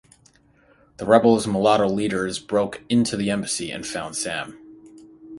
The 0.97 1.05
rebels' 1.05 1.45
mulatto 1.45 1.87
leaders 1.87 2.39
broke 2.39 2.81
into 2.89 3.15
the 3.15 3.29
embassy 3.29 3.69
and 3.69 3.85
found 3.85 4.15
Sam. 4.15 4.57